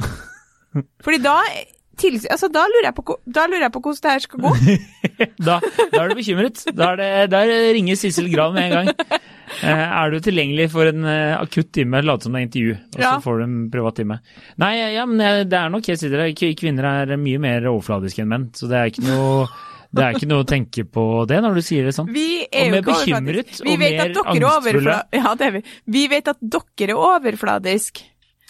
[1.06, 1.36] Fordi da,
[2.32, 4.54] altså, da, lurer på, da lurer jeg på hvordan det her skal gå.
[5.20, 5.58] Da,
[5.92, 6.62] da er du bekymret.
[6.72, 7.42] Da, er det, da
[7.76, 9.20] ringer Sissel Grav med en gang.
[9.66, 13.02] Eh, er du tilgjengelig for en eh, akutt time, late som det er intervju, og
[13.02, 13.10] Ja.
[13.18, 14.20] så får du en privat time.
[14.64, 15.20] Nei, ja, men
[15.50, 16.44] det er nok helt sikkert.
[16.62, 19.50] Kvinner er mye mer overfladiske enn menn, så det er ikke noe
[19.90, 22.10] det er ikke noe å tenke på det når du sier det sånn.
[22.14, 24.98] Vi er jo mer bekymret, Vi og mer er angstfulle.
[25.20, 25.62] Ja, det er vi.
[25.98, 28.04] Vi vet at dere er overfladisk.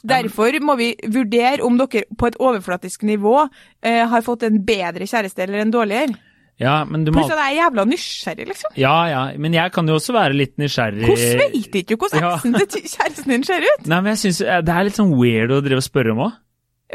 [0.03, 3.35] Derfor må vi vurdere om dere på et overflatisk nivå
[3.83, 6.15] eh, har fått en bedre kjæreste eller en dårligere.
[6.59, 8.71] Ja, men du må Pluss at jeg er jævla nysgjerrig, liksom.
[8.75, 11.05] Ja, ja, men jeg kan jo også være litt nysgjerrig.
[11.07, 12.63] Hvordan vet ikke du hvordan Ja.
[12.75, 13.87] til kjæresten din ser ut?
[13.87, 16.23] Nei, men jeg synes eh, det er litt sånn weird å drive og spørre om
[16.27, 16.33] òg.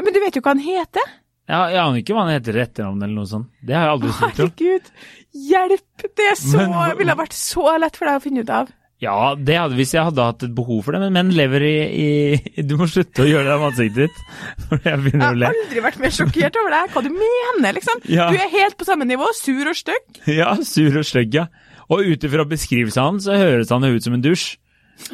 [0.05, 1.13] Men du vet jo hva han heter.
[1.45, 3.51] Jeg, jeg aner ikke hva han heter etternavn eller noe sånt.
[3.61, 4.39] Det har jeg aldri sett.
[4.39, 4.87] Herregud,
[5.51, 6.07] hjelp!
[6.17, 8.71] Det så, Men ville ha vært så lett for deg å finne ut av.
[9.03, 11.73] Ja, det hadde hvis jeg hadde hatt et behov for det, men menn lever i,
[11.99, 14.21] i Du må slutte å gjøre det av ansiktet ditt.
[14.87, 16.93] Jeg Jeg har aldri vært mer sjokkert over deg.
[16.95, 18.01] Hva du mener, liksom?
[18.09, 18.29] Ja.
[18.31, 20.21] Du er helt på samme nivå, sur og stygg.
[20.31, 21.49] Ja, sur og stygg, ja.
[21.91, 24.55] Og ut ifra beskrivelsen hans, så høres han ut som en dusj.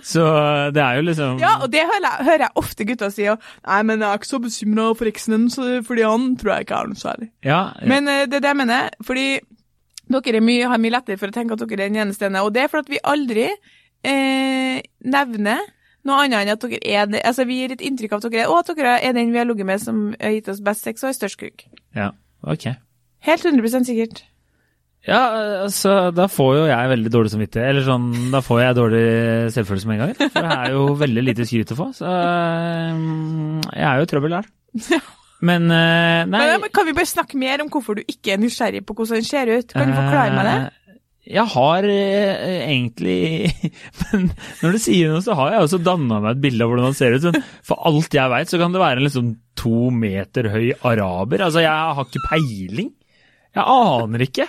[0.05, 0.23] Så
[0.75, 3.25] det er jo liksom Ja, og det hører jeg, ofte gutta si.
[3.31, 6.67] Og, Nei, men jeg er ikke så bekymra for eksen hennes, fordi han tror jeg
[6.67, 7.29] ikke er noe særlig.
[7.45, 9.27] Ja, Men eh, det er det jeg mener, fordi
[10.11, 12.43] dere er mye, har mye lettere for å tenke at dere er den eneste ene,
[12.45, 15.61] og det er fordi vi aldri eh, nevner
[16.07, 17.21] noe annet enn at dere er det.
[17.27, 19.41] Altså, vi gir et inntrykk av at dere er, og at dere er den vi
[19.41, 21.65] har ligget med som har gitt oss best sex og har størst kuk.
[21.95, 22.11] ja,
[22.43, 22.71] ok.
[23.21, 24.23] Helt 100 sikkert.
[25.07, 25.19] Ja,
[25.65, 27.69] altså, da får jo jeg veldig dårlig samvittighet.
[27.71, 29.05] Eller sånn, da får jeg dårlig
[29.55, 30.13] selvfølelse med en gang.
[30.35, 32.11] For jeg er jo veldig lite skryt å få, så
[32.99, 34.51] mm, jeg er jo i trøbbel der.
[35.41, 38.83] Men eh, nei Men, kan vi bare snakke mer om hvorfor du ikke er nysgjerrig
[38.85, 39.73] på hvordan den ser ut?
[39.73, 40.53] Kan du forklare meg det?
[40.59, 40.99] Eh,
[41.33, 43.17] Jeg har eh, egentlig
[44.03, 44.29] Men
[44.61, 46.97] når du sier noe, så har jeg også danna meg et bilde av hvordan han
[47.01, 47.41] ser ut.
[47.65, 51.47] For alt jeg veit, så kan det være en liksom to meter høy araber.
[51.49, 52.93] Altså, jeg har ikke peiling.
[53.57, 54.45] Jeg aner ikke.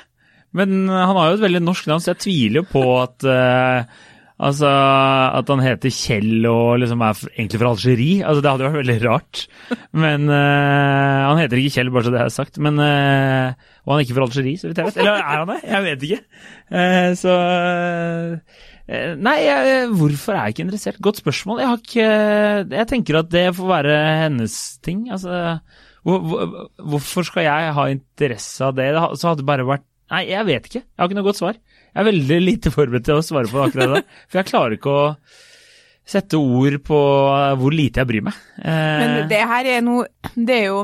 [0.52, 4.08] Men han har jo et veldig norsk navn, så jeg tviler jo på at uh,
[4.42, 4.66] Altså,
[5.38, 8.22] At han heter Kjell og liksom er egentlig fra Algerie.
[8.26, 9.42] Altså, Det hadde vært veldig rart.
[10.04, 12.58] Men uh, Han heter ikke Kjell, bare så det er sagt.
[12.62, 13.52] Men, uh,
[13.84, 14.98] og han er ikke fra Algerie, så vidt jeg vet.
[15.04, 15.60] Eller er han det?
[15.68, 16.20] Jeg vet ikke.
[16.72, 17.36] Uh, så
[18.88, 21.00] eh, Nei, jeg, hvorfor er jeg ikke interessert?
[21.06, 21.62] Godt spørsmål.
[21.62, 22.10] Jeg har ikke
[22.80, 25.06] Jeg tenker at det får være hennes ting.
[25.14, 25.38] Altså,
[26.02, 28.74] hvor, hvor, hvorfor skal jeg ha interesse av?
[28.74, 30.83] Det Så hadde det bare vært Nei, jeg vet ikke.
[30.83, 31.59] Jeg har ikke noe godt svar.
[31.92, 34.03] Jeg er veldig lite forberedt til å svare på akkurat det.
[34.29, 35.05] For jeg klarer ikke å
[36.12, 36.98] sette ord på
[37.61, 38.40] hvor lite jeg bryr meg.
[38.61, 40.83] Eh, Men det her er noe Det er jo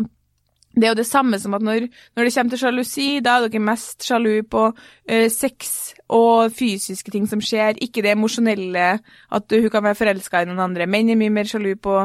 [0.78, 3.48] det er jo det samme som at når, når det kommer til sjalusi, da er
[3.48, 5.72] dere mest sjalu på uh, sex
[6.08, 8.86] og fysiske ting som skjer, ikke det emosjonelle,
[9.36, 10.86] at hun kan være forelska i noen andre.
[10.88, 11.98] Menn er mye mer sjalu på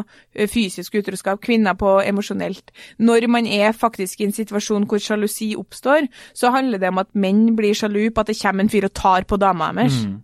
[0.51, 2.73] fysisk utroskap, kvinner på emosjonelt.
[2.99, 7.13] Når man er faktisk i en situasjon hvor sjalusi oppstår, så handler det om at
[7.15, 10.17] menn blir sjalu på at det kommer en fyr og tar på dama deres mm,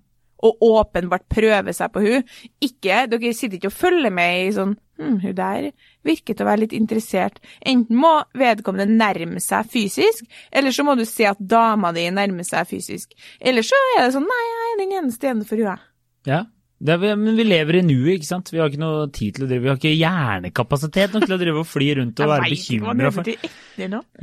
[0.46, 2.28] og åpenbart prøver seg på hun.
[2.64, 5.72] Ikke, dere sitter ikke og følger med i sånn hm, hun der
[6.06, 7.42] virket å være litt interessert.
[7.66, 12.48] Enten må vedkommende nærme seg fysisk, eller så må du se at dama di nærmer
[12.48, 13.12] seg fysisk.
[13.40, 15.84] Eller så er det sånn nei, jeg er den eneste igjen for er.
[16.28, 16.46] ja.
[16.80, 18.50] Det er, men vi lever i nuet, ikke sant.
[18.54, 21.40] Vi har ikke noe tid til å drive Vi har ikke hjernekapasitet nok til å
[21.42, 23.32] drive og fly rundt og være bekymra for.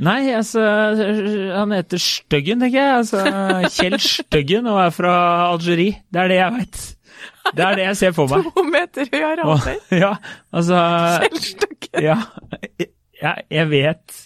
[0.07, 0.63] Nei, altså
[1.53, 2.95] Han heter Støggen, tenker jeg.
[3.03, 3.21] Altså
[3.77, 5.13] Kjell Støggen og er fra
[5.51, 6.01] Algerie.
[6.09, 6.81] Det er det jeg veit.
[7.55, 8.47] Det er det jeg ser for meg.
[8.55, 9.73] To meter høy araber.
[10.03, 10.13] ja,
[10.51, 10.83] altså
[11.23, 12.03] Selvstykke.
[12.03, 12.19] Ja.
[13.21, 14.23] Jeg, jeg vet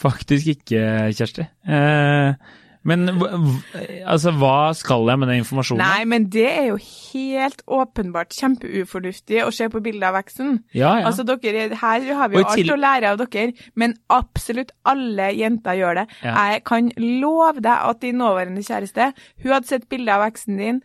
[0.00, 0.80] faktisk ikke,
[1.16, 1.44] Kjersti.
[1.68, 2.34] Eh,
[2.88, 3.10] men
[4.08, 5.82] altså, hva skal jeg med den informasjonen?
[5.84, 10.54] Nei, men det er jo helt åpenbart kjempeufornuftig å se på bildet av eksen.
[10.72, 11.10] Ja, ja.
[11.10, 15.28] Altså, dere, her har vi jo til- alt å lære av dere, men absolutt alle
[15.36, 16.06] jenter gjør det.
[16.24, 16.36] Ja.
[16.54, 20.80] Jeg kan love deg at din nåværende kjæreste, hun hadde sett bilde av eksen din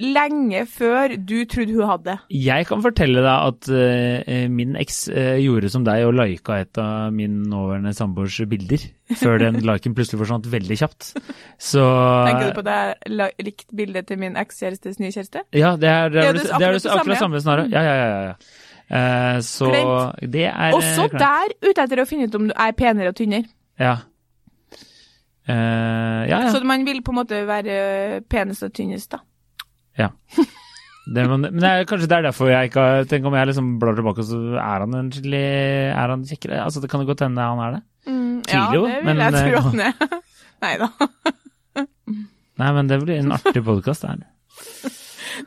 [0.00, 2.16] lenge før du trodde hun hadde.
[2.32, 6.80] Jeg kan fortelle deg at uh, min eks uh, gjorde som deg og lika et
[6.80, 8.86] av min nåværende samboers bilder,
[9.20, 11.12] før den liken plutselig forsvant veldig kjapt.
[11.60, 11.84] Så
[12.28, 15.44] Tenker du på det er likt bildet til min ekskjærestes nye kjæreste?
[15.52, 17.70] Ja, det er det, er, det er det, er, akkurat akkurat samme, snarere.
[17.72, 18.10] Ja, ja, ja.
[18.10, 18.68] ja, ja.
[18.90, 20.32] Eh, så Klent.
[20.32, 21.22] det er Også kleint.
[21.22, 23.46] der ute etter å finne ut om du er penere og tynnere.
[23.78, 24.00] Ja.
[25.50, 26.50] Ja, ja.
[26.52, 29.18] Så man vil på en måte være penest og tynnest, da.
[31.10, 33.48] Det, men, men det er, kanskje det er derfor jeg ikke har Tenk om jeg
[33.50, 35.40] liksom blar tilbake, så er han egentlig
[35.90, 36.60] Er han kjekkere?
[36.62, 37.80] Altså, det kan jo godt hende han er det.
[38.06, 40.20] Mm, ja, det vil men, jeg tro eh, at han er.
[40.64, 40.90] Nei da.
[42.60, 44.22] Nei, men det blir en artig podkast, det her.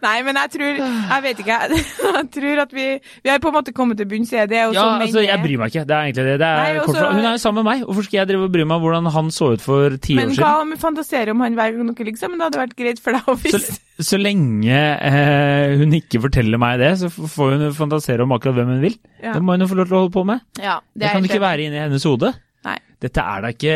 [0.02, 2.86] Nei, men jeg tror Jeg vet ikke, jeg, tror at vi
[3.24, 4.58] Vi har på en måte kommet til bunns i det.
[4.58, 5.84] Ja, sånn altså, jeg bryr meg ikke.
[5.90, 6.36] Det er egentlig det.
[6.42, 7.86] det er Nei, også- hun er jo sammen med meg.
[7.88, 10.24] Hvorfor skal jeg drive og bry meg om hvordan han så ut for ti år
[10.24, 10.34] siden?
[10.34, 12.40] Men hva om vi fantaserer om han hver gang dere ligger sammen?
[12.42, 13.80] Det hadde vært greit for deg å Så,
[14.12, 18.74] så lenge eh, hun ikke forteller meg det, så får hun fantasere om akkurat hvem
[18.76, 18.98] hun vil.
[19.22, 19.34] Ja.
[19.36, 20.42] Det må hun jo få lov til å holde på med.
[20.60, 22.34] Ja, Det, det kan ikke være inni hennes hode.
[22.64, 22.78] Nei.
[23.04, 23.76] Dette er da ikke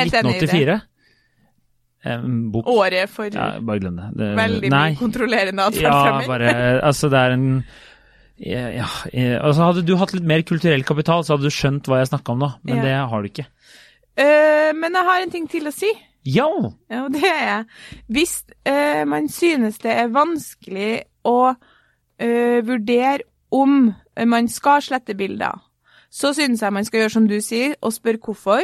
[0.00, 0.50] Helt enig i det.
[0.50, 0.80] 1984.
[2.04, 2.66] En bok.
[2.68, 4.10] Året for Ja, bare glem det.
[4.20, 4.84] det veldig nei.
[4.92, 7.48] mye kontrollerende atferd Ja, bare Altså, det er en
[8.44, 8.86] ja, ja,
[9.38, 12.32] altså Hadde du hatt litt mer kulturell kapital, så hadde du skjønt hva jeg snakka
[12.34, 12.82] om nå, men Ja.
[12.82, 13.46] det har du ikke.
[14.18, 15.90] Uh, men jeg har en ting til å si.
[16.26, 16.48] Ja!
[16.90, 17.64] Ja, det er jeg.
[18.08, 18.34] Hvis
[18.68, 23.22] uh, man synes det er vanskelig å uh, vurdere
[23.54, 23.94] om
[24.26, 25.62] man skal slette bilder,
[26.10, 28.62] så synes jeg man skal gjøre som du sier, og spørre hvorfor.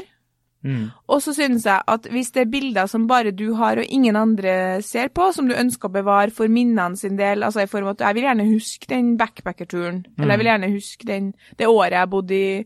[0.63, 0.91] Mm.
[1.09, 4.17] Og så synes jeg at hvis det er bilder som bare du har og ingen
[4.17, 7.89] andre ser på, som du ønsker å bevare for minnene sin del, altså i form
[7.89, 11.69] av at jeg vil gjerne huske den backpackerturen, eller jeg vil gjerne huske den, det
[11.71, 12.65] året jeg bodde i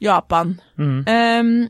[0.00, 1.04] Japan, Mm.
[1.08, 1.68] um,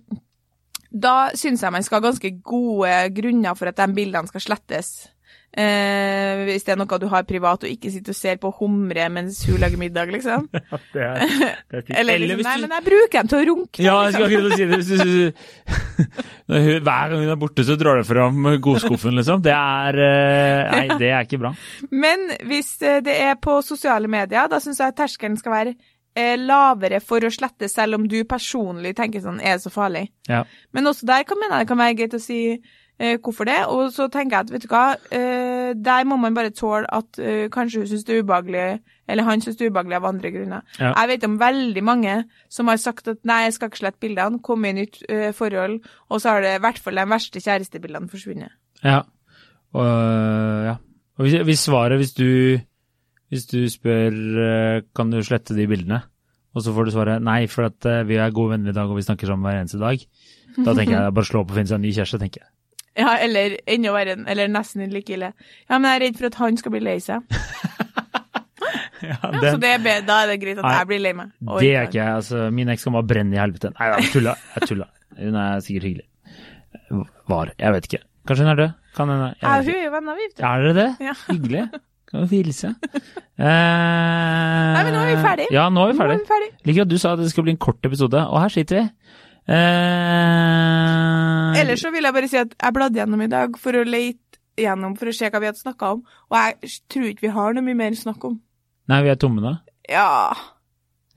[0.93, 5.09] da synes jeg man skal ha ganske gode grunner for at de bildene skal slettes.
[5.59, 9.07] Eh, hvis det er noe du har privat og ikke sitter og ser på humre
[9.11, 10.45] mens hun lager middag, liksom.
[10.95, 11.23] Det er,
[11.73, 11.97] det er.
[12.03, 13.83] Eller liksom, nei, men jeg bruker dem til å runke.
[13.83, 14.21] Ja, jeg liksom.
[14.21, 14.79] skal akkurat si det.
[14.79, 15.33] Hvis du-
[16.53, 19.43] Når hun- Hver gang hun er borte, så drar du fram godskuffen, liksom.
[19.45, 21.55] Det er eh, Nei, det er ikke bra.
[21.91, 25.75] Men hvis eh, det er på sosiale medier, da syns jeg at terskelen skal være
[26.15, 30.07] eh, lavere for å slette, selv om du personlig tenker sånn, er det så farlig?
[30.29, 30.45] Ja.
[30.77, 32.41] Men også der kan mener jeg det kan være greit å si
[32.99, 33.59] hvorfor det.
[33.71, 34.85] Og så tenker jeg at vet du hva,
[35.15, 39.27] eh, der må man bare tåle at eh, kanskje hun syns det er ubehagelig, eller
[39.29, 40.65] han syns det er ubehagelig av andre grunner.
[40.81, 40.93] Ja.
[40.93, 42.17] Jeg vet om veldig mange
[42.51, 45.79] som har sagt at nei, jeg skal ikke slette bildene, komme i nytt eh, forhold,
[46.09, 48.59] og så har det i hvert fall de verste kjærestebildene forsvunnet.
[48.83, 49.03] Ja.
[49.77, 49.87] Og,
[50.67, 50.77] ja.
[51.19, 52.59] Og hvis, hvis svaret, hvis du,
[53.29, 56.03] hvis du spør eh, kan du slette de bildene,
[56.57, 58.91] og så får du svaret nei, for at eh, vi er gode venner i dag
[58.91, 60.03] og vi snakker sammen hver eneste dag,
[60.59, 62.53] da tenker jeg bare slå opp og finne seg en ny kjæreste, tenker jeg.
[62.99, 65.33] Ja, eller enda verre, eller nesten like ille.
[65.71, 67.23] Ja, men jeg er redd for at han skal bli lei seg.
[68.99, 71.29] Ja, Ja, så det er da er det greit at Nei, jeg blir lei meg.
[71.47, 72.15] Og Det er ikke jeg.
[72.19, 73.71] Altså, min eks kan bare brenne i helvete.
[73.77, 74.33] Nei, jeg tulla.
[74.57, 74.89] Jeg tulla.
[75.21, 76.07] Hun er sikkert hyggelig.
[77.31, 77.53] Var.
[77.63, 78.01] Jeg vet ikke.
[78.27, 78.73] Kanskje hun er død?
[78.99, 80.27] Kan hun, Ja, hun er jo venner, vi.
[80.43, 80.89] Er dere det?
[81.07, 81.15] Ja.
[81.31, 81.63] Hyggelig.
[82.11, 82.75] Kan få hilse.
[83.39, 83.47] Eh,
[84.75, 85.45] Nei, men nå er vi ferdig.
[85.55, 86.17] Ja, nå er vi Nå er ferdig.
[86.25, 86.49] vi ferdig.
[86.67, 88.87] Liker at du sa at det skulle bli en kort episode, og her sitter vi.
[89.55, 91.18] Eh,
[91.61, 94.41] Ellers så vil jeg bare si at jeg bladde gjennom i dag for å lete
[94.59, 97.55] gjennom for å se hva vi hadde snakka om, og jeg tror ikke vi har
[97.55, 98.39] noe mye mer å snakke om.
[98.91, 99.53] Nei, vi er tomme nå.
[99.89, 100.35] Ja,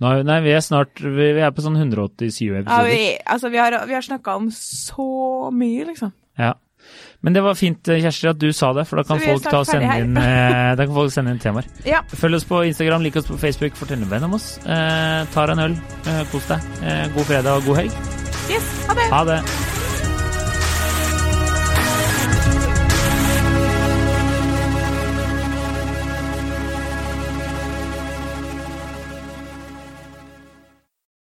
[0.01, 2.89] nå er, nei, vi er snart Vi, vi er på sånn 187 ja episoder.
[2.89, 6.13] vi, altså, vi har, vi har snakka om så mye, liksom.
[6.41, 6.55] Ja.
[7.21, 10.17] Men det var fint, Kjersti, at du sa det, for da kan folk sende inn,
[10.17, 11.67] eh, da kan folk sende inn temaer.
[11.85, 12.01] Ja.
[12.09, 14.55] Følg oss på Instagram, lik oss på Facebook, fortell en venn om oss.
[14.65, 15.77] Eh, tar en øl,
[16.07, 16.71] eh, kos deg.
[16.81, 18.01] Eh, god fredag og god helg.
[18.49, 19.11] Yes, ha det.
[19.13, 19.70] Ha det.